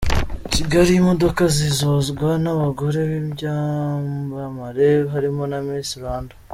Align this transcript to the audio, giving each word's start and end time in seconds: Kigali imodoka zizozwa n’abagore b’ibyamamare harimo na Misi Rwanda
Kigali 0.53 0.91
imodoka 1.01 1.41
zizozwa 1.55 2.29
n’abagore 2.43 2.99
b’ibyamamare 3.09 4.87
harimo 5.13 5.43
na 5.51 5.59
Misi 5.65 5.95
Rwanda 6.01 6.33